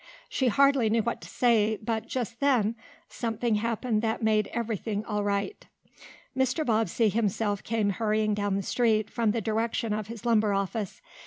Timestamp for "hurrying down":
7.91-8.55